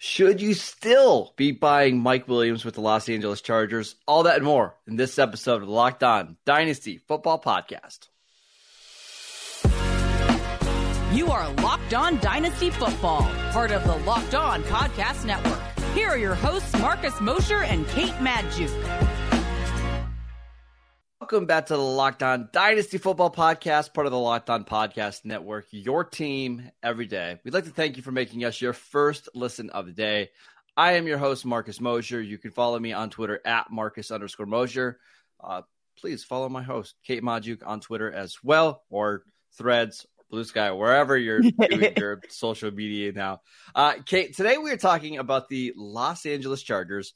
[0.00, 3.96] Should you still be buying Mike Williams with the Los Angeles Chargers?
[4.06, 8.06] All that and more in this episode of the Locked On Dynasty Football Podcast.
[11.12, 15.60] You are Locked On Dynasty Football, part of the Locked On Podcast Network.
[15.94, 19.17] Here are your hosts, Marcus Mosher and Kate Magdziuk.
[21.20, 25.24] Welcome back to the Locked On Dynasty Football Podcast, part of the Locked On Podcast
[25.24, 27.40] Network, your team every day.
[27.42, 30.30] We'd like to thank you for making us your first listen of the day.
[30.76, 32.22] I am your host, Marcus Mosher.
[32.22, 35.00] You can follow me on Twitter at Marcus underscore Mosher.
[35.42, 35.62] Uh,
[35.98, 39.24] please follow my host, Kate Magdziuk, on Twitter as well, or
[39.56, 43.40] Threads, Blue Sky, wherever you're doing your social media now.
[43.74, 47.14] Uh, Kate, today we are talking about the Los Angeles Chargers,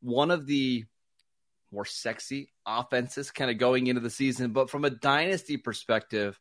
[0.00, 0.84] one of the
[1.72, 4.52] more sexy offenses kind of going into the season.
[4.52, 6.38] But from a dynasty perspective,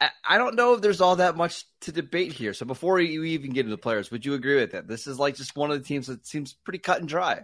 [0.00, 2.54] I don't know if there's all that much to debate here.
[2.54, 4.86] So before you even get into the players, would you agree with that?
[4.86, 7.42] This is like just one of the teams that seems pretty cut and dry.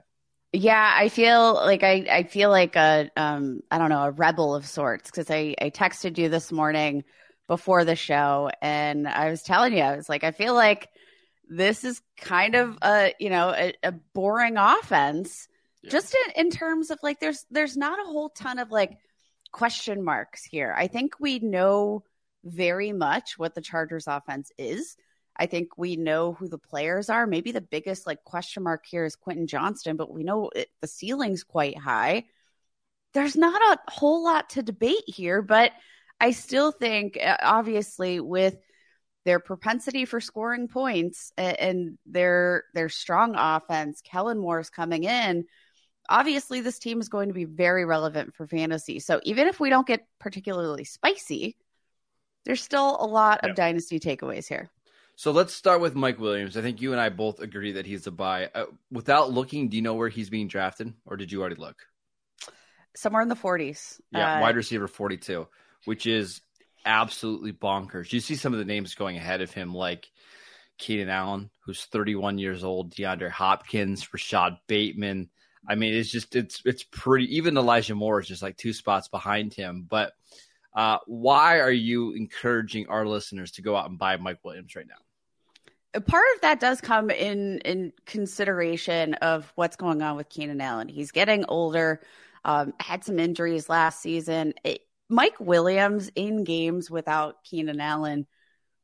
[0.52, 4.54] Yeah, I feel like I, I feel like a um I don't know a rebel
[4.54, 7.02] of sorts because I I texted you this morning
[7.48, 10.88] before the show and I was telling you I was like I feel like
[11.48, 15.48] this is kind of a you know a, a boring offense
[15.90, 18.98] just in, in terms of like there's there's not a whole ton of like
[19.52, 20.74] question marks here.
[20.76, 22.04] I think we know
[22.44, 24.96] very much what the Chargers offense is.
[25.36, 27.26] I think we know who the players are.
[27.26, 30.86] Maybe the biggest like question mark here is Quentin Johnston, but we know it, the
[30.86, 32.24] ceiling's quite high.
[33.14, 35.72] There's not a whole lot to debate here, but
[36.20, 38.56] I still think uh, obviously with
[39.24, 45.46] their propensity for scoring points and, and their their strong offense, Kellen Moore's coming in
[46.08, 48.98] obviously this team is going to be very relevant for fantasy.
[49.00, 51.56] So even if we don't get particularly spicy,
[52.44, 54.70] there's still a lot of dynasty takeaways here.
[55.16, 56.56] So let's start with Mike Williams.
[56.56, 58.50] I think you and I both agree that he's a buy.
[58.54, 61.76] Uh, without looking, do you know where he's being drafted, or did you already look?
[62.96, 64.00] Somewhere in the 40s.
[64.10, 65.46] Yeah, uh, wide receiver 42,
[65.84, 66.40] which is
[66.84, 68.12] absolutely bonkers.
[68.12, 70.10] You see some of the names going ahead of him, like
[70.78, 75.30] Keenan Allen, who's 31 years old, DeAndre Hopkins, Rashad Bateman,
[75.68, 77.36] I mean, it's just it's it's pretty.
[77.36, 79.86] Even Elijah Moore is just like two spots behind him.
[79.88, 80.12] But
[80.74, 84.86] uh, why are you encouraging our listeners to go out and buy Mike Williams right
[84.86, 86.00] now?
[86.00, 90.88] Part of that does come in in consideration of what's going on with Keenan Allen.
[90.88, 92.00] He's getting older.
[92.44, 94.54] Um, had some injuries last season.
[94.64, 98.26] It, Mike Williams in games without Keenan Allen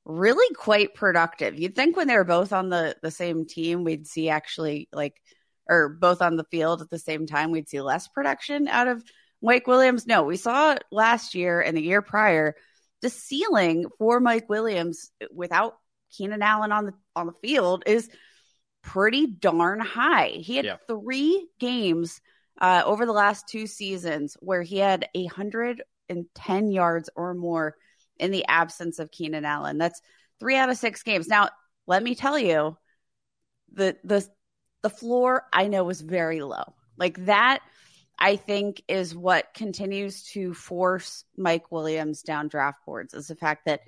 [0.04, 1.58] really quite productive.
[1.58, 5.20] You'd think when they were both on the the same team, we'd see actually like
[5.70, 9.02] or both on the field at the same time, we'd see less production out of
[9.40, 10.06] Mike Williams.
[10.06, 12.54] No, we saw last year and the year prior
[13.02, 15.76] the ceiling for Mike Williams without
[16.10, 18.10] Keenan Allen on the on the field is
[18.82, 20.28] pretty darn high.
[20.28, 20.76] He had yeah.
[20.86, 22.20] three games
[22.60, 27.34] uh, over the last two seasons where he had a hundred and ten yards or
[27.34, 27.74] more
[28.18, 29.78] in the absence of Keenan Allen.
[29.78, 30.02] That's
[30.38, 31.28] three out of six games.
[31.28, 31.48] Now,
[31.86, 32.76] let me tell you,
[33.72, 34.26] the the
[34.82, 36.74] the floor I know is very low.
[36.96, 37.60] Like that,
[38.18, 43.64] I think is what continues to force Mike Williams down draft boards is the fact
[43.64, 43.80] that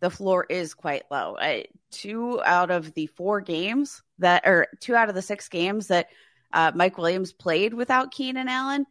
[0.00, 1.36] the floor is quite low.
[1.38, 5.86] I, two out of the four games that, or two out of the six games
[5.86, 6.08] that
[6.52, 8.84] uh, Mike Williams played without Keenan Allen,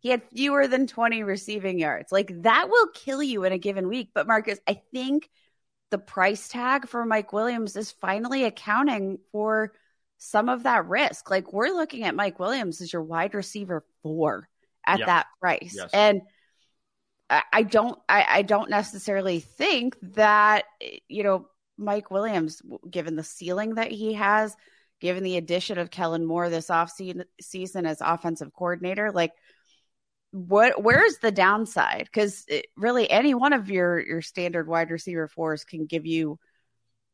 [0.00, 2.12] he had fewer than 20 receiving yards.
[2.12, 4.10] Like that will kill you in a given week.
[4.12, 5.30] But Marcus, I think
[5.90, 9.72] the price tag for Mike Williams is finally accounting for
[10.18, 11.30] some of that risk.
[11.30, 14.48] Like we're looking at Mike Williams as your wide receiver four
[14.86, 15.06] at yep.
[15.06, 15.74] that price.
[15.76, 15.90] Yes.
[15.92, 16.22] And
[17.28, 20.64] I don't I, I don't necessarily think that
[21.08, 24.56] you know Mike Williams, given the ceiling that he has,
[25.00, 26.92] given the addition of Kellen Moore this off
[27.40, 29.32] season as offensive coordinator, like
[30.30, 32.04] what where's the downside?
[32.04, 36.38] Because really any one of your your standard wide receiver fours can give you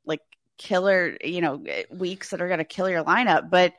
[0.05, 0.21] like
[0.59, 3.51] killer, you know, weeks that are going to kill your lineup.
[3.51, 3.75] But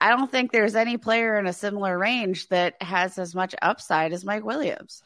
[0.00, 4.12] I don't think there's any player in a similar range that has as much upside
[4.12, 5.02] as Mike Williams.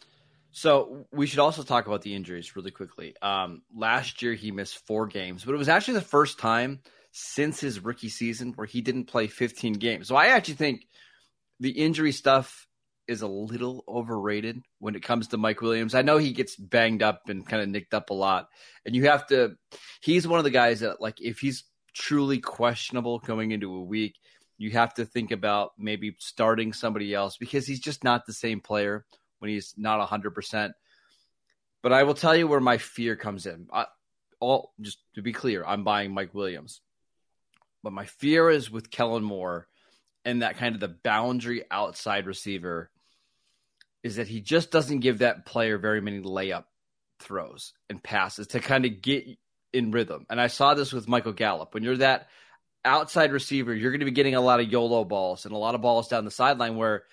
[0.52, 3.14] So we should also talk about the injuries really quickly.
[3.20, 6.80] Um, last year he missed four games, but it was actually the first time
[7.12, 10.08] since his rookie season where he didn't play 15 games.
[10.08, 10.86] So I actually think
[11.60, 12.65] the injury stuff
[13.08, 15.94] is a little overrated when it comes to Mike Williams.
[15.94, 18.48] I know he gets banged up and kind of nicked up a lot.
[18.84, 19.56] And you have to
[20.00, 21.64] he's one of the guys that like if he's
[21.94, 24.16] truly questionable going into a week,
[24.58, 28.60] you have to think about maybe starting somebody else because he's just not the same
[28.60, 29.04] player
[29.38, 30.72] when he's not 100%.
[31.82, 33.68] But I will tell you where my fear comes in.
[33.72, 33.86] I,
[34.40, 36.80] all just to be clear, I'm buying Mike Williams.
[37.82, 39.68] But my fear is with Kellen Moore
[40.24, 42.90] and that kind of the boundary outside receiver
[44.06, 46.64] is that he just doesn't give that player very many layup
[47.20, 49.26] throws and passes to kind of get
[49.72, 50.26] in rhythm.
[50.30, 51.74] And I saw this with Michael Gallup.
[51.74, 52.28] When you're that
[52.84, 55.74] outside receiver, you're going to be getting a lot of YOLO balls and a lot
[55.74, 57.04] of balls down the sideline where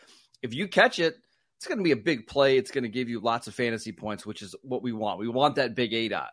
[0.41, 1.17] if you catch it,
[1.57, 2.57] it's going to be a big play.
[2.57, 5.19] It's going to give you lots of fantasy points, which is what we want.
[5.19, 6.29] We want that big aDOT.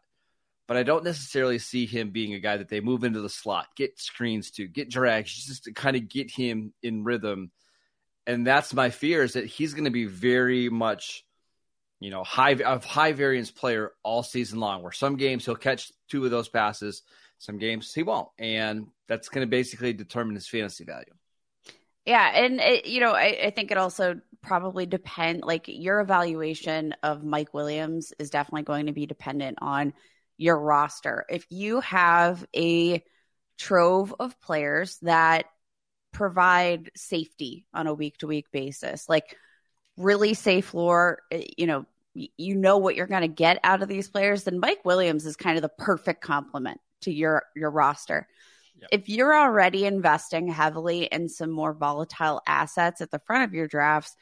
[0.67, 3.69] But I don't necessarily see him being a guy that they move into the slot,
[3.77, 7.51] get screens to, get drags, just to kind of get him in rhythm.
[8.31, 11.25] And that's my fear is that he's going to be very much,
[11.99, 14.85] you know, high of high variance player all season long.
[14.85, 17.03] Where some games he'll catch two of those passes,
[17.39, 21.13] some games he won't, and that's going to basically determine his fantasy value.
[22.07, 26.95] Yeah, and it, you know, I, I think it also probably depend like your evaluation
[27.03, 29.93] of Mike Williams is definitely going to be dependent on
[30.39, 31.27] your roster.
[31.29, 33.03] If you have a
[33.59, 35.47] trove of players that
[36.13, 39.37] provide safety on a week to week basis, like
[39.97, 43.89] really safe floor, eh, you know, you know what you're going to get out of
[43.89, 48.27] these players, then Mike Williams is kind of the perfect complement to your your roster.
[48.81, 48.89] Yep.
[48.93, 53.69] If you're already investing heavily in some more volatile assets at the front of your
[53.69, 54.17] drafts,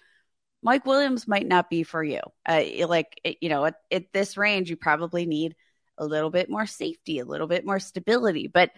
[0.62, 2.20] Mike Williams might not be for you.
[2.46, 5.54] Uh, like, you know, at, at, this range, you probably need
[5.96, 8.48] a little bit more safety, a little bit more stability.
[8.48, 8.70] But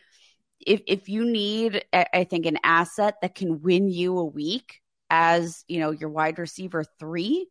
[0.60, 5.64] if, if you need, I think, an asset that can win you a week as,
[5.68, 7.48] you know, your wide receiver three,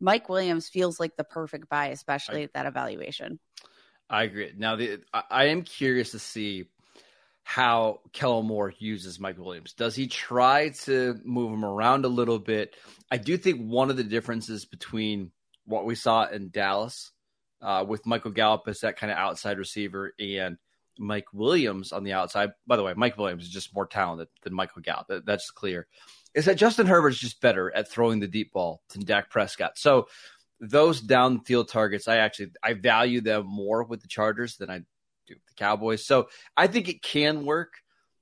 [0.00, 3.38] Mike Williams feels like the perfect buy, especially at that evaluation.
[4.08, 4.52] I agree.
[4.56, 6.66] Now, the, I, I am curious to see
[7.42, 9.72] how Kellen Moore uses Mike Williams.
[9.72, 12.76] Does he try to move him around a little bit?
[13.10, 15.32] I do think one of the differences between
[15.64, 17.12] what we saw in Dallas
[17.62, 20.58] uh, with Michael Gallup as that kind of outside receiver and
[21.00, 22.50] Mike Williams on the outside.
[22.66, 25.08] By the way, Mike Williams is just more talented than Michael Gallup.
[25.08, 25.86] That, that's clear.
[26.34, 29.78] Is that Justin Herbert's just better at throwing the deep ball than Dak Prescott?
[29.78, 30.06] So
[30.60, 34.78] those downfield targets, I actually I value them more with the Chargers than I
[35.26, 36.06] do with the Cowboys.
[36.06, 37.72] So I think it can work.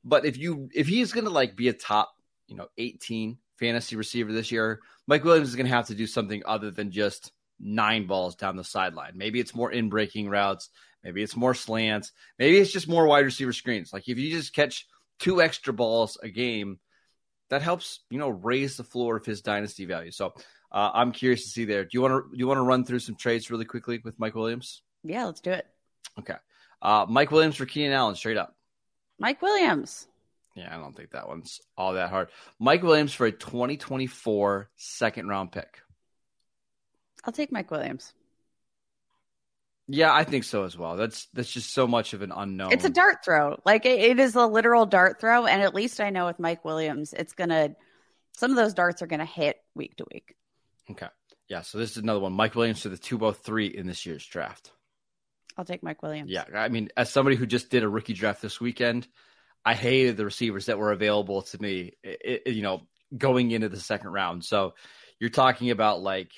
[0.04, 2.12] But if you if he's going to like be a top
[2.46, 6.06] you know 18 fantasy receiver this year, Mike Williams is going to have to do
[6.06, 9.12] something other than just nine balls down the sideline.
[9.16, 10.70] Maybe it's more in breaking routes.
[11.04, 12.12] Maybe it's more slants.
[12.38, 13.92] Maybe it's just more wide receiver screens.
[13.92, 14.86] Like if you just catch
[15.18, 16.78] two extra balls a game,
[17.50, 20.10] that helps you know raise the floor of his dynasty value.
[20.10, 20.34] So
[20.70, 21.84] uh, I'm curious to see there.
[21.84, 24.18] Do you want to do you want to run through some trades really quickly with
[24.18, 24.82] Mike Williams?
[25.04, 25.66] Yeah, let's do it.
[26.18, 26.34] Okay.
[26.82, 28.54] Uh, Mike Williams for Keenan Allen, straight up.
[29.18, 30.06] Mike Williams.
[30.54, 32.28] Yeah, I don't think that one's all that hard.
[32.58, 35.80] Mike Williams for a 2024 second round pick.
[37.24, 38.12] I'll take Mike Williams.
[39.88, 40.96] Yeah, I think so as well.
[40.96, 42.72] That's that's just so much of an unknown.
[42.72, 43.58] It's a dart throw.
[43.64, 46.64] Like it, it is a literal dart throw, and at least I know with Mike
[46.64, 47.70] Williams, it's gonna.
[48.36, 50.36] Some of those darts are gonna hit week to week.
[50.90, 51.08] Okay.
[51.48, 51.62] Yeah.
[51.62, 52.34] So this is another one.
[52.34, 54.70] Mike Williams to the two hundred three in this year's draft.
[55.56, 56.30] I'll take Mike Williams.
[56.30, 59.08] Yeah, I mean, as somebody who just did a rookie draft this weekend,
[59.64, 61.94] I hated the receivers that were available to me.
[62.04, 62.82] It, it, you know,
[63.16, 64.44] going into the second round.
[64.44, 64.74] So
[65.18, 66.30] you're talking about like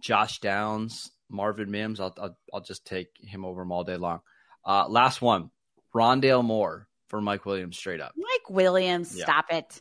[0.00, 2.00] Josh Downs, Marvin Mims.
[2.00, 4.20] I'll I'll, I'll just take him over him all day long.
[4.64, 5.50] Uh, last one,
[5.94, 8.12] Rondale Moore for Mike Williams, straight up.
[8.16, 9.24] Mike Williams, yeah.
[9.24, 9.80] stop it.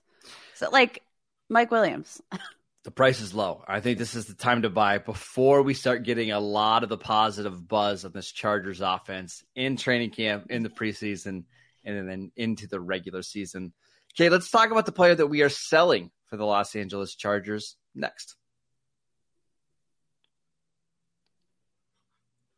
[0.56, 1.02] So like
[1.50, 2.22] Mike Williams.
[2.84, 3.64] the price is low.
[3.68, 6.90] I think this is the time to buy before we start getting a lot of
[6.90, 11.46] the positive buzz on this Chargers offense in training camp, in the preseason,
[11.86, 13.74] and then into the regular season.
[14.16, 17.78] Okay, let's talk about the player that we are selling for the Los Angeles Chargers
[17.96, 18.36] next.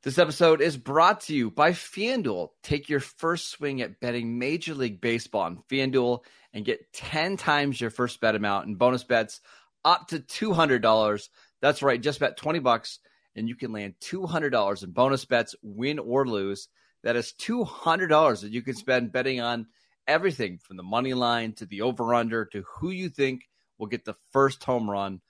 [0.06, 2.50] This episode is brought to you by FanDuel.
[2.62, 6.20] Take your first swing at betting Major League Baseball on FanDuel
[6.54, 9.42] and get 10 times your first bet amount in bonus bets
[9.84, 11.30] up to $200.
[11.60, 13.00] That's right, just bet 20 bucks
[13.36, 16.68] and you can land $200 in bonus bets, win or lose.
[17.02, 19.66] That is $200 that you can spend betting on
[20.08, 24.06] everything from the money line to the over under to who you think will get
[24.06, 25.22] the first home run,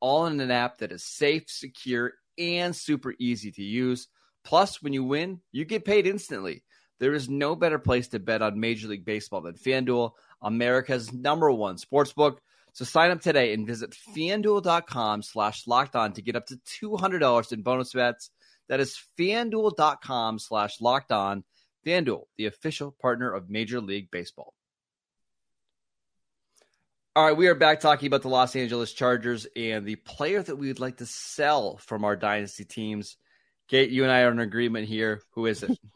[0.00, 4.08] all in an app that is safe, secure, and super easy to use.
[4.44, 6.62] Plus, when you win, you get paid instantly.
[6.98, 11.50] There is no better place to bet on Major League Baseball than FanDuel, America's number
[11.50, 12.38] one sportsbook.
[12.74, 17.52] So sign up today and visit fanduel.com slash locked on to get up to $200
[17.52, 18.30] in bonus bets.
[18.68, 21.44] That is fanduel.com slash locked on.
[21.84, 24.54] FanDuel, the official partner of Major League Baseball.
[27.14, 30.56] All right, we are back talking about the Los Angeles Chargers and the player that
[30.56, 33.18] we would like to sell from our dynasty teams.
[33.68, 35.22] Kate, you and I are in agreement here.
[35.32, 35.78] Who is it?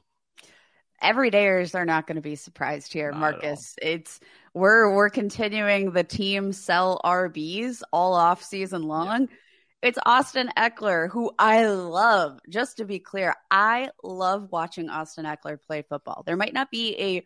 [1.02, 3.74] everydayers are not going to be surprised here, not Marcus.
[3.80, 4.20] It's
[4.54, 9.22] we're we're continuing the team sell RBs all off season long.
[9.22, 9.36] Yeah.
[9.82, 12.40] It's Austin Ekeler, who I love.
[12.48, 16.22] Just to be clear, I love watching Austin Ekeler play football.
[16.26, 17.24] There might not be a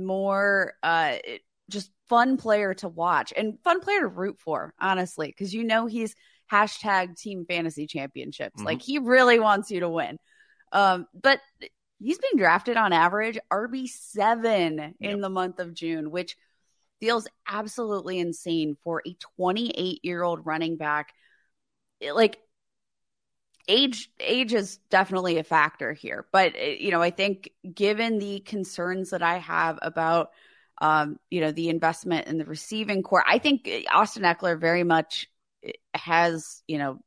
[0.00, 1.16] more uh,
[1.70, 5.86] just fun player to watch and fun player to root for, honestly, because you know
[5.86, 6.16] he's
[6.50, 8.56] hashtag team fantasy championships.
[8.56, 8.66] Mm-hmm.
[8.66, 10.18] Like he really wants you to win.
[10.72, 11.40] Um, but
[12.00, 14.94] he's being drafted on average RB7 yep.
[15.00, 16.36] in the month of June, which
[17.00, 21.12] feels absolutely insane for a 28 year old running back.
[22.00, 22.38] It, Like
[23.68, 29.10] age age is definitely a factor here, but you know, I think given the concerns
[29.10, 30.30] that I have about
[30.82, 35.30] um, you know, the investment in the receiving corps, I think Austin Ekeler very much
[35.94, 37.00] has, you know,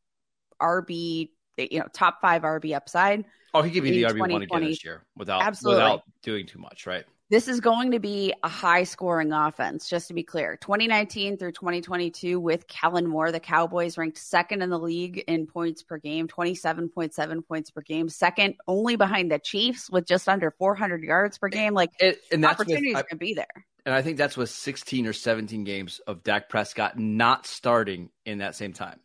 [0.61, 3.25] RB, you know, top 5 RB upside.
[3.53, 5.83] Oh, he could be the RB one again this year without Absolutely.
[5.83, 7.05] without doing too much, right?
[7.29, 10.55] This is going to be a high scoring offense, just to be clear.
[10.61, 15.83] 2019 through 2022 with Kellen Moore, the Cowboys ranked second in the league in points
[15.83, 21.03] per game, 27.7 points per game, second only behind the Chiefs with just under 400
[21.03, 21.73] yards per game.
[21.73, 23.65] Like, it, and that's opportunities with, can be there.
[23.85, 28.37] And I think that's with 16 or 17 games of Dak Prescott not starting in
[28.37, 29.01] that same time.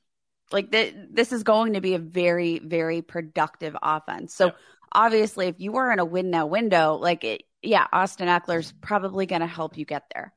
[0.52, 4.32] Like, th- this is going to be a very, very productive offense.
[4.32, 4.52] So, yeah.
[4.92, 9.26] obviously, if you are in a win now window, like, it, yeah, Austin Ekeler's probably
[9.26, 10.32] going to help you get there.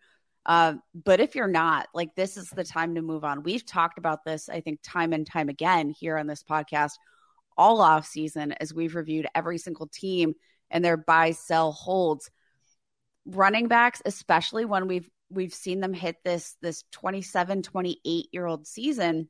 [0.46, 3.44] Uh, but if you're not, like, this is the time to move on.
[3.44, 6.94] We've talked about this, I think, time and time again here on this podcast
[7.58, 10.36] all off season as we've reviewed every single team
[10.70, 12.30] and their buy, sell, holds.
[13.26, 18.68] Running backs, especially when we've we've seen them hit this this 27, 28 year old
[18.68, 19.30] season,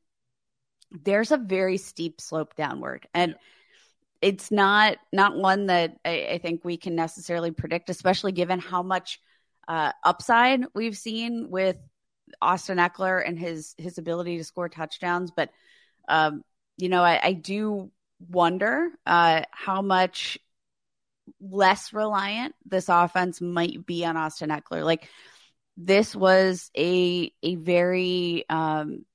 [0.92, 3.08] there's a very steep slope downward.
[3.14, 3.38] And yeah
[4.22, 8.82] it's not not one that I, I, think we can necessarily predict, especially given how
[8.82, 9.20] much
[9.68, 11.78] uh, upside we've seen with
[12.42, 15.32] Austin Ekeler and his his ability to score touchdowns.
[15.32, 15.50] But
[16.08, 16.44] um,
[16.78, 17.92] you know, I, I do
[18.30, 20.38] wonder uh, how much
[21.42, 24.84] less reliant this offense might be on Austin Ekeler.
[24.84, 25.10] Like
[25.78, 29.06] this was a a very um,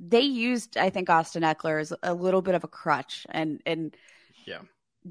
[0.00, 3.96] they used, I think, Austin Ekeler as a little bit of a crutch and and
[4.46, 4.60] yeah,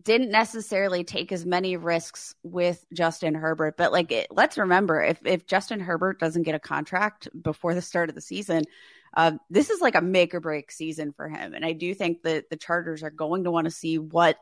[0.04, 3.78] didn't necessarily take as many risks with Justin Herbert.
[3.78, 7.82] But like, it, let's remember, if if Justin Herbert doesn't get a contract before the
[7.82, 8.66] start of the season,
[9.16, 11.54] uh, this is like a make or break season for him.
[11.54, 14.38] And I do think that the Chargers are going to want to see what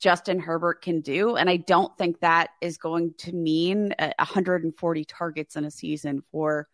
[0.00, 1.36] Justin Herbert can do.
[1.36, 6.68] And I don't think that is going to mean 140 targets in a season for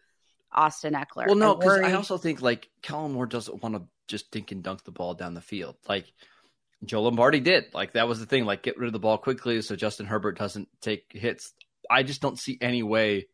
[0.53, 1.27] Austin Ekeler.
[1.27, 4.63] Well, no, because I, also think like Kellen Moore doesn't want to just dink and
[4.63, 5.77] dunk the ball down the field.
[5.89, 6.13] Like
[6.85, 7.73] Joe Lombardi did.
[7.73, 8.45] Like that was the thing.
[8.45, 11.53] Like get rid of the ball quickly so Justin Herbert doesn't take hits.
[11.89, 13.29] I just don't see any way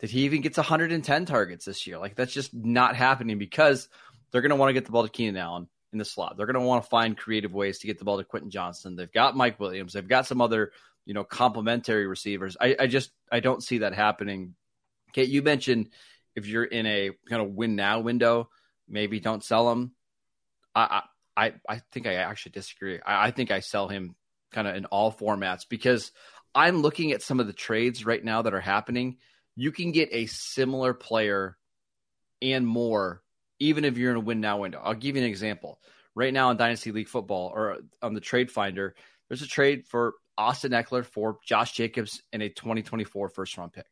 [0.00, 1.98] that he even gets 110 targets this year.
[1.98, 3.88] Like that's just not happening because
[4.30, 6.36] they're going to want to get the ball to Keenan Allen in the slot.
[6.36, 8.96] They're going to want to find creative ways to get the ball to Quentin Johnston.
[8.96, 9.92] They've got Mike Williams.
[9.92, 10.72] They've got some other,
[11.04, 12.56] you know, complementary receivers.
[12.60, 14.54] I, I just I don't see that happening.
[15.12, 15.88] Kate, you mentioned
[16.36, 18.50] if you're in a kind of win now window,
[18.88, 19.92] maybe don't sell him.
[20.74, 21.02] I
[21.36, 23.00] I I think I actually disagree.
[23.04, 24.14] I, I think I sell him
[24.52, 26.12] kind of in all formats because
[26.54, 29.16] I'm looking at some of the trades right now that are happening.
[29.56, 31.56] You can get a similar player
[32.42, 33.22] and more,
[33.58, 34.80] even if you're in a win now window.
[34.82, 35.80] I'll give you an example.
[36.14, 38.94] Right now in Dynasty League football or on the trade finder,
[39.28, 43.86] there's a trade for Austin Ekeler for Josh Jacobs and a 2024 first round pick.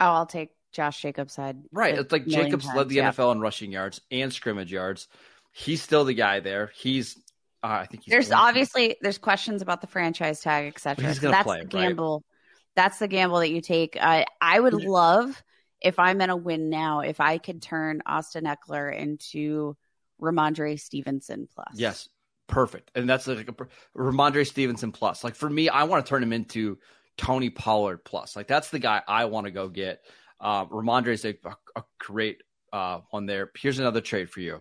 [0.00, 1.62] Oh, I'll take Josh Jacobs had.
[1.72, 1.98] Right.
[1.98, 3.10] It's like Jacobs times, led the yeah.
[3.10, 5.08] NFL in rushing yards and scrimmage yards.
[5.52, 6.70] He's still the guy there.
[6.74, 7.16] He's
[7.62, 11.08] uh, I think there's obviously there's questions about the franchise tag, etc.
[11.08, 12.16] He's gonna that's play, the gamble.
[12.16, 12.74] Right?
[12.76, 13.96] That's the gamble that you take.
[14.00, 15.42] I I would love
[15.80, 19.76] if I'm in a win now if I could turn Austin Ekeler into
[20.20, 21.74] Rhamondre Stevenson plus.
[21.74, 22.08] Yes,
[22.46, 22.92] perfect.
[22.94, 25.24] And that's like a Rhamondre Stevenson plus.
[25.24, 26.78] Like for me, I want to turn him into
[27.16, 28.36] Tony Pollard plus.
[28.36, 30.04] Like that's the guy I want to go get.
[30.40, 31.34] Uh, Rhamondre is a,
[31.76, 32.42] a great
[32.72, 33.50] uh, one there.
[33.56, 34.60] Here's another trade for you.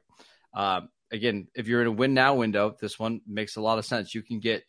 [0.54, 0.82] Uh,
[1.12, 4.16] again, if you're in a win now window, this one makes a lot of sense.
[4.16, 4.64] You can get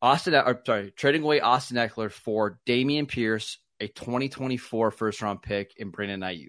[0.00, 5.72] Austin, or sorry, trading away Austin Ekeler for Dameon Pierce, a 2024 first round pick,
[5.76, 6.48] in Brandon Aiyuk.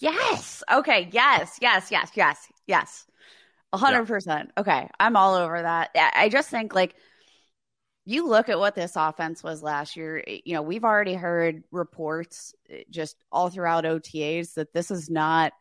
[0.00, 0.62] Yes.
[0.70, 1.08] Okay.
[1.12, 1.58] Yes.
[1.60, 1.90] Yes.
[1.90, 2.10] Yes.
[2.14, 2.48] Yes.
[2.66, 3.06] Yes.
[3.74, 4.50] Hundred percent.
[4.58, 4.88] Okay.
[5.00, 5.90] I'm all over that.
[5.94, 6.94] I just think like
[8.04, 11.62] you look at what this offense was last year, eh, you know, we've already heard
[11.70, 15.52] reports eh, just all throughout OTAs that this is not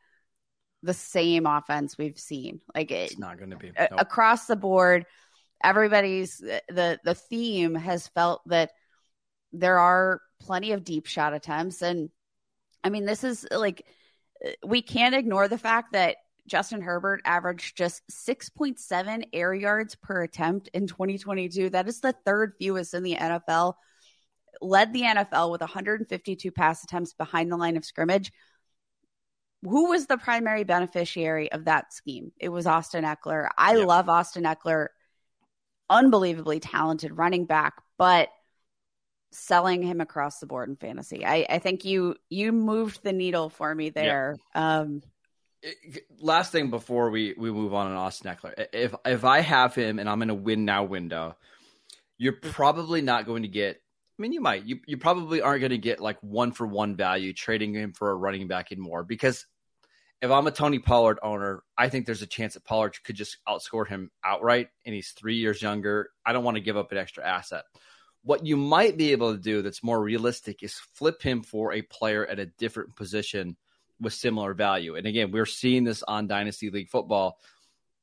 [0.83, 2.61] the same offense we've seen.
[2.73, 3.89] Like it, it's not going to be nope.
[3.97, 5.05] across the board.
[5.63, 8.71] everybody's the the theme has felt that
[9.53, 12.09] there are plenty of deep shot attempts and
[12.83, 13.85] I mean this is like
[14.65, 16.15] we can't ignore the fact that
[16.47, 21.69] Justin Herbert averaged just 6.7 air yards per attempt in 2022.
[21.69, 23.75] That is the third fewest in the NFL.
[24.61, 28.31] Led the NFL with 152 pass attempts behind the line of scrimmage.
[29.63, 32.31] Who was the primary beneficiary of that scheme?
[32.39, 33.47] It was Austin Ekeler.
[33.57, 33.87] I yep.
[33.87, 34.87] love Austin Ekeler.
[35.89, 38.29] Unbelievably talented running back, but
[39.31, 41.25] selling him across the board in fantasy.
[41.25, 44.37] I, I think you you moved the needle for me there.
[44.55, 45.01] Um,
[46.19, 49.99] last thing before we we move on on Austin Ekeler, if if I have him
[49.99, 51.35] and I'm in a win now window,
[52.17, 52.51] you're mm.
[52.51, 53.77] probably not going to get.
[53.77, 54.65] I mean, you might.
[54.65, 58.11] You you probably aren't going to get like one for one value trading him for
[58.11, 59.45] a running back and more because
[60.21, 63.37] if I'm a Tony Pollard owner, I think there's a chance that Pollard could just
[63.47, 66.11] outscore him outright, and he's three years younger.
[66.23, 67.63] I don't want to give up an extra asset.
[68.23, 71.81] What you might be able to do that's more realistic is flip him for a
[71.81, 73.57] player at a different position
[74.01, 74.95] with similar value.
[74.95, 77.39] And again, we're seeing this on Dynasty League football.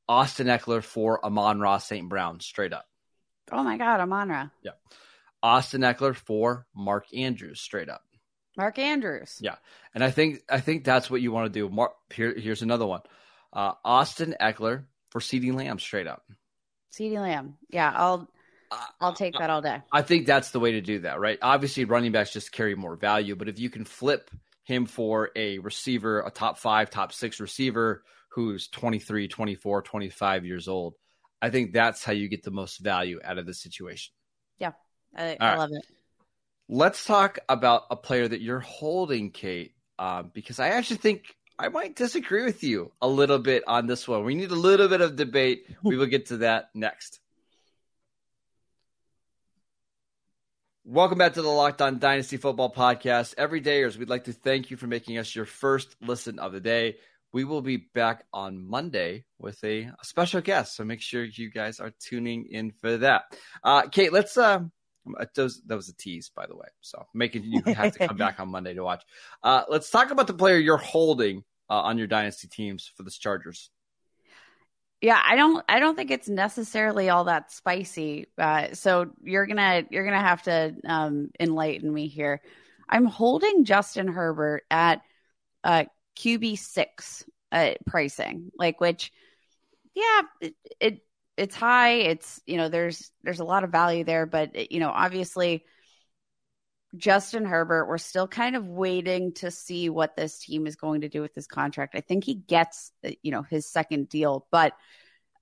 [0.09, 2.09] Austin Ekeler for Amon-Ra St.
[2.09, 2.87] Brown, straight up.
[3.53, 4.49] Oh my God, Amon-Ra.
[4.63, 4.73] Yeah.
[5.43, 8.03] Austin Ekeler for Mark Andrews, straight up.
[8.57, 9.39] Mark Andrews.
[9.41, 9.57] Yeah.
[9.95, 11.69] And I think I think that's what you want to do.
[11.69, 13.03] Mark here, here's another one.
[13.53, 16.25] Uh, Austin Ekeler for CeeDee Lamb, straight up.
[16.93, 17.57] CeeDee Lamb.
[17.71, 18.29] Yeah, I'll
[19.01, 19.81] I'll take that all day.
[19.93, 21.39] I think that's the way to do that, right?
[21.41, 24.31] Obviously, running backs just carry more value, but if you can flip
[24.69, 30.69] him for a receiver, a top five, top six receiver who's 23, 24, 25 years
[30.69, 30.95] old.
[31.41, 34.13] I think that's how you get the most value out of the situation.
[34.59, 34.73] Yeah,
[35.17, 35.59] I, I right.
[35.59, 35.87] love it.
[36.69, 41.71] Let's talk about a player that you're holding, Kate, uh, because I actually think I
[41.71, 44.23] might disagree with you a little bit on this one.
[44.23, 45.65] We need a little bit of debate.
[45.83, 47.21] We will get to that next.
[50.91, 53.35] Welcome back to the Locked On Dynasty Football Podcast.
[53.37, 56.63] Every dayers, we'd like to thank you for making us your first listen of the
[56.63, 56.97] day.
[57.31, 61.51] We will be back on Monday with a, a special guest, so make sure you
[61.51, 63.25] guys are tuning in for that.
[63.63, 64.39] Uh, Kate, let's.
[64.39, 64.61] Uh,
[65.05, 66.69] that was a tease, by the way.
[66.81, 69.05] So making you have to come back on Monday to watch.
[69.43, 73.11] Uh, let's talk about the player you're holding uh, on your dynasty teams for the
[73.11, 73.71] Chargers.
[75.01, 78.27] Yeah, I don't I don't think it's necessarily all that spicy.
[78.37, 82.41] Uh, so you're gonna you're gonna have to um, enlighten me here.
[82.89, 85.03] I'm holding Justin Herbert at
[85.65, 85.85] uh,
[86.17, 89.13] QB six uh, pricing, like which,
[89.95, 91.01] yeah, it, it
[91.37, 91.93] it's high.
[91.95, 95.65] It's you know there's there's a lot of value there, but it, you know obviously
[96.97, 101.09] Justin Herbert, we're still kind of waiting to see what this team is going to
[101.09, 101.95] do with this contract.
[101.95, 104.73] I think he gets, you know, his second deal, but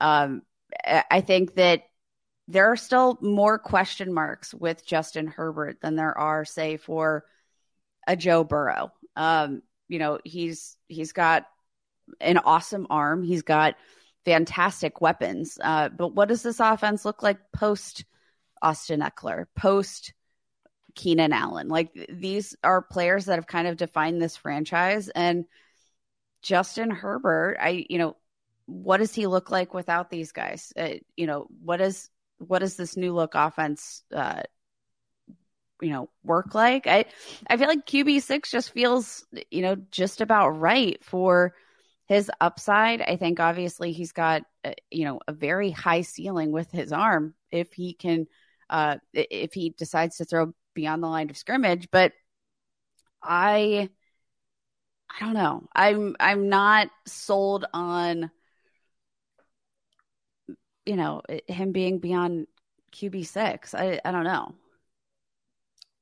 [0.00, 0.42] um,
[0.85, 1.82] I think that
[2.48, 7.24] there are still more question marks with Justin Herbert than there are, say, for
[8.06, 8.92] a Joe Burrow.
[9.16, 11.46] Um, you know, he's he's got
[12.20, 13.22] an awesome arm.
[13.22, 13.76] He's got
[14.24, 15.59] fantastic weapons.
[15.62, 18.04] Uh, but what does this offense look like post
[18.61, 20.12] Austin Ekeler, post
[20.96, 21.68] Keenan Allen.
[21.68, 25.09] Like these are players that have kind of defined this franchise.
[25.09, 25.44] And
[26.42, 28.16] Justin Herbert, I, you know,
[28.66, 30.72] what does he look like without these guys?
[30.76, 34.42] Uh, you know, what is what does this new look offense, uh,
[35.80, 36.87] you know, work like?
[36.87, 37.04] I
[37.48, 41.54] I feel like QB six just feels, you know, just about right for
[42.06, 43.00] his upside.
[43.02, 47.35] I think obviously he's got, uh, you know, a very high ceiling with his arm
[47.50, 48.26] if he can,
[48.70, 51.88] uh, if he decides to throw beyond the line of scrimmage.
[51.90, 52.12] But
[53.20, 53.90] I,
[55.10, 55.64] I don't know.
[55.74, 58.30] I'm I'm not sold on
[60.84, 62.46] you know him being beyond
[62.92, 63.74] QB six.
[63.74, 64.54] I I don't know.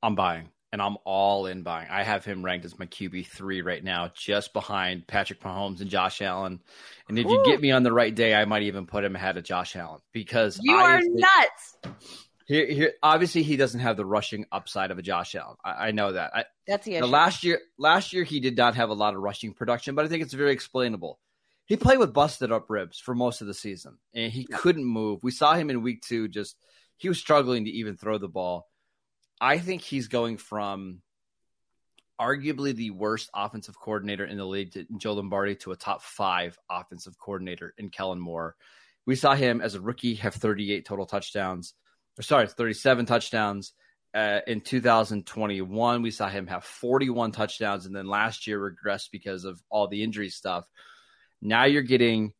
[0.02, 1.88] I'm buying, and I'm all in buying.
[1.90, 5.88] I have him ranked as my QB three right now, just behind Patrick Mahomes and
[5.88, 6.60] Josh Allen.
[7.08, 7.30] And if Ooh.
[7.30, 9.76] you get me on the right day, I might even put him ahead of Josh
[9.76, 11.78] Allen because you I are nuts.
[12.46, 15.56] Here, here, obviously, he doesn't have the rushing upside of a Josh Allen.
[15.64, 16.30] I, I know that.
[16.34, 17.06] I, That's the issue.
[17.06, 20.08] last year, last year he did not have a lot of rushing production, but I
[20.08, 21.18] think it's very explainable.
[21.64, 25.22] He played with busted up ribs for most of the season, and he couldn't move.
[25.22, 26.56] We saw him in week two; just
[26.98, 28.68] he was struggling to even throw the ball.
[29.40, 31.00] I think he's going from
[32.20, 36.58] arguably the worst offensive coordinator in the league, to Joe Lombardi, to a top five
[36.70, 38.54] offensive coordinator in Kellen Moore.
[39.06, 41.72] We saw him as a rookie have 38 total touchdowns
[42.18, 43.72] or sorry, 37 touchdowns.
[44.14, 49.44] Uh, in 2021, we saw him have 41 touchdowns, and then last year regressed because
[49.44, 50.64] of all the injury stuff.
[51.42, 52.32] Now you're getting,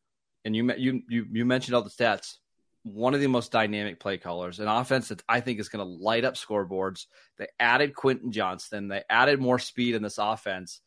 [0.45, 2.35] and you you you, you mentioned all the stats.
[2.83, 6.03] one of the most dynamic play callers, an offense that I think is going to
[6.03, 7.07] light up scoreboards.
[7.37, 8.87] They added Quentin Johnston.
[8.87, 10.79] They added more speed in this offense.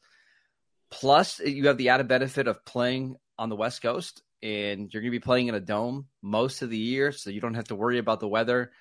[0.90, 5.12] Plus, you have the added benefit of playing on the West Coast, and you're going
[5.12, 7.74] to be playing in a dome most of the year, so you don't have to
[7.74, 8.72] worry about the weather.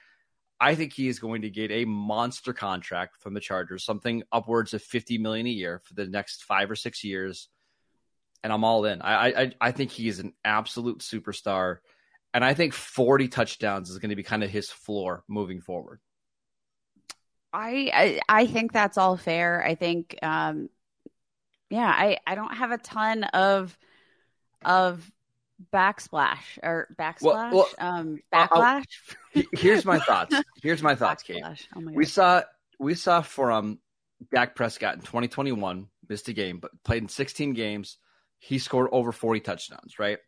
[0.60, 4.74] I think he is going to get a monster contract from the Chargers, something upwards
[4.74, 7.50] of 50 million a year for the next five or six years.
[8.44, 9.02] And I'm all in.
[9.02, 11.78] I I, I think he is an absolute superstar.
[12.34, 16.00] And I think 40 touchdowns is going to be kind of his floor moving forward.
[17.54, 19.66] I, I, I think that's all fair.
[19.66, 20.70] I think um
[21.70, 23.78] yeah, I I don't have a ton of
[24.64, 25.12] of
[25.74, 27.22] backsplash or backsplash?
[27.22, 28.86] Well, well, um backlash?
[29.36, 30.36] I'll, here's my thoughts.
[30.62, 31.44] Here's my thoughts kate.
[31.76, 32.42] Oh my we saw
[32.80, 33.80] we saw from
[34.34, 37.98] Dak Prescott in 2021 missed a game but played in 16 games.
[38.40, 40.20] He scored over 40 touchdowns right?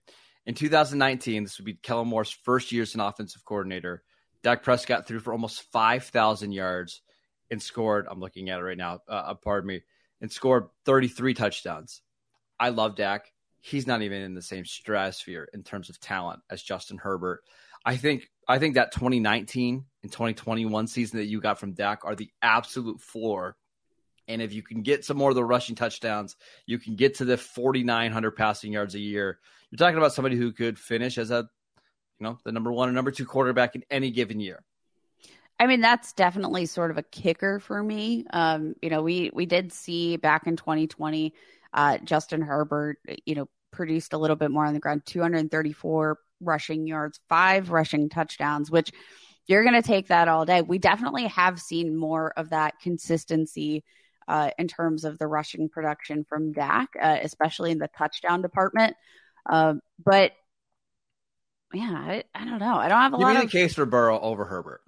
[0.45, 4.03] In 2019 this would be Kellen Moore's first year as an offensive coordinator.
[4.41, 7.01] Dak Prescott threw for almost 5,000 yards
[7.51, 9.83] and scored I'm looking at it right now uh, uh pardon me
[10.21, 12.01] and scored 33 touchdowns.
[12.59, 16.61] I love Dak he's not even in the same stratosphere in terms of talent as
[16.61, 17.43] Justin Herbert.
[17.85, 22.15] I think I think that 2019 and 2021 season that you got from Dak are
[22.15, 23.55] the absolute floor.
[24.27, 27.25] And if you can get some more of the rushing touchdowns, you can get to
[27.25, 29.39] the 4,900 passing yards a year.
[29.69, 31.49] You're talking about somebody who could finish as a,
[32.19, 34.63] you know, the number one or number two quarterback in any given year.
[35.59, 38.25] I mean, that's definitely sort of a kicker for me.
[38.31, 41.33] Um, you know, we we did see back in 2020
[41.73, 46.87] uh, Justin Herbert, you know, produced a little bit more on the ground 234 rushing
[46.87, 48.91] yards, five rushing touchdowns, which
[49.47, 50.61] you're going to take that all day.
[50.61, 53.83] We definitely have seen more of that consistency
[54.27, 58.95] uh, in terms of the rushing production from Dak, uh, especially in the touchdown department.
[59.49, 60.33] Uh, but
[61.73, 62.75] yeah, I, I, don't know.
[62.75, 64.81] I don't have a Give lot me of the case for Burrow over Herbert.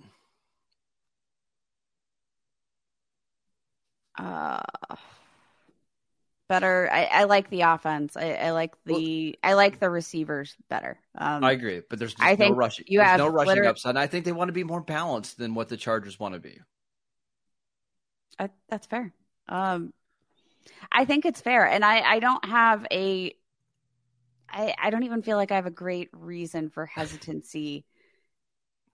[4.17, 4.61] Uh,
[6.51, 6.89] better.
[6.91, 8.17] I, I like the offense.
[8.17, 10.99] I, I like the well, I like the receivers better.
[11.17, 12.85] Um, I agree, but there's I think no rushing.
[12.89, 13.95] You there's have no rushing upside.
[13.95, 16.59] I think they want to be more balanced than what the Chargers want to be.
[18.37, 19.13] I, that's fair.
[19.47, 19.93] Um,
[20.91, 23.33] I think it's fair, and I I don't have a.
[24.49, 27.85] I I don't even feel like I have a great reason for hesitancy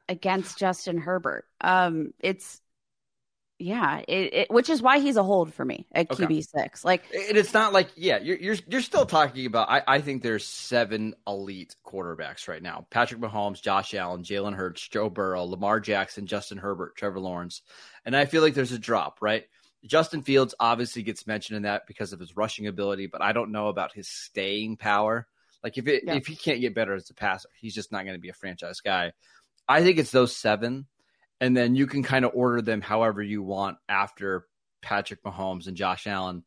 [0.08, 1.46] against Justin Herbert.
[1.60, 2.62] Um, it's
[3.60, 6.26] yeah, it, it, which is why he's a hold for me at okay.
[6.26, 6.86] QB six.
[6.86, 9.70] Like, and it's not like yeah, you're you're you're still talking about.
[9.70, 14.88] I, I think there's seven elite quarterbacks right now: Patrick Mahomes, Josh Allen, Jalen Hurts,
[14.88, 17.64] Joe Burrow, Lamar Jackson, Justin Herbert, Trevor Lawrence,
[18.06, 19.20] and I feel like there's a drop.
[19.22, 19.46] Right,
[19.86, 23.52] Justin Fields obviously gets mentioned in that because of his rushing ability, but I don't
[23.52, 25.28] know about his staying power.
[25.64, 26.14] Like if it yeah.
[26.14, 28.34] if he can't get better as a passer, he's just not going to be a
[28.34, 29.14] franchise guy.
[29.68, 30.86] I think it's those seven
[31.40, 34.48] and then you can kind of order them however you want after
[34.82, 36.44] Patrick Mahomes and Josh Allen.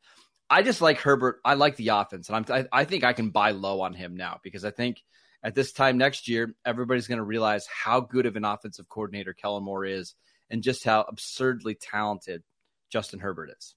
[0.49, 1.41] I just like Herbert.
[1.45, 4.17] I like the offense, and I'm, I, I think I can buy low on him
[4.17, 5.01] now because I think
[5.43, 9.33] at this time next year, everybody's going to realize how good of an offensive coordinator
[9.33, 10.15] Kellen Moore is,
[10.51, 12.43] and just how absurdly talented
[12.91, 13.75] Justin Herbert is.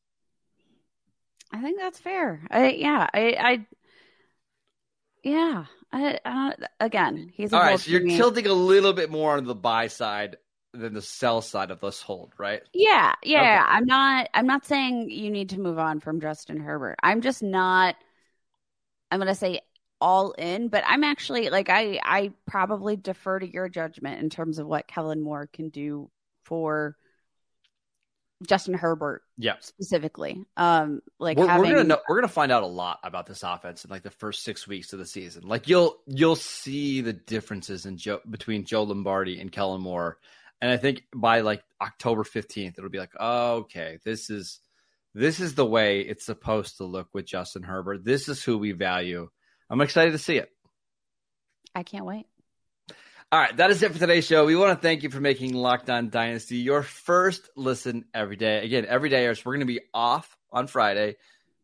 [1.51, 2.47] I think that's fair.
[2.49, 3.67] I, yeah, I, I
[5.23, 5.65] yeah.
[5.91, 7.79] I, I again, he's all right.
[7.79, 10.37] So you're tilting a little bit more on the buy side
[10.73, 12.61] than the sell side of this hold, right?
[12.73, 13.39] Yeah, yeah.
[13.39, 13.71] Okay.
[13.75, 14.29] I'm not.
[14.33, 16.95] I'm not saying you need to move on from Justin Herbert.
[17.01, 17.95] I'm just not.
[19.11, 19.61] I'm gonna say
[20.01, 21.99] all in, but I'm actually like I.
[22.03, 26.09] I probably defer to your judgment in terms of what Kellen Moore can do
[26.43, 26.97] for
[28.47, 30.43] Justin Herbert, yeah, specifically.
[30.57, 31.69] Um, like we're, having...
[31.69, 34.09] we're, gonna know, we're gonna find out a lot about this offense in like the
[34.09, 35.43] first six weeks of the season.
[35.47, 40.17] Like you'll you'll see the differences in Joe between Joe Lombardi and Kellen Moore
[40.63, 44.61] and I think by like October 15th, it'll be like, oh, okay, this is
[45.13, 48.05] this is the way it's supposed to look with Justin Herbert.
[48.05, 49.29] This is who we value.
[49.69, 50.49] I'm excited to see it.
[51.75, 52.27] I can't wait.
[53.29, 54.45] All right, that is it for today's show.
[54.45, 58.63] We want to thank you for making Locked On Dynasty your first listen every day.
[58.63, 61.17] Again, every day, we're going to be off on Friday,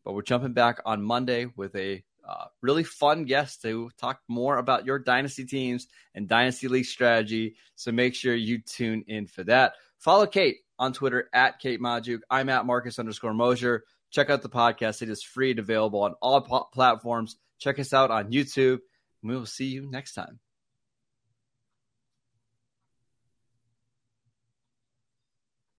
[0.04, 4.56] but we're jumping back on Monday with a uh, really fun guest to talk more
[4.56, 7.56] about your dynasty teams and dynasty league strategy.
[7.74, 9.74] So make sure you tune in for that.
[9.98, 12.20] Follow Kate on Twitter at Kate Magdziuk.
[12.30, 13.84] I'm at Marcus underscore Mosher.
[14.12, 15.02] Check out the podcast.
[15.02, 16.40] It is free and available on all
[16.72, 17.36] platforms.
[17.58, 18.78] Check us out on YouTube.
[19.22, 20.38] We will see you next time.